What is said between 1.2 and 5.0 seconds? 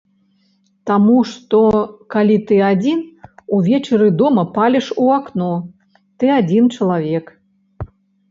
што калі ты адзін, увечары дома паліш